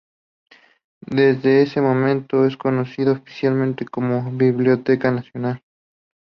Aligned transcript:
Desde 1.05 1.61
ese 1.61 1.79
momento 1.79 2.47
es 2.47 2.57
conocida 2.57 3.11
oficialmente 3.11 3.85
como 3.85 4.31
"Biblioteca 4.31 5.11
Nacional". 5.11 5.61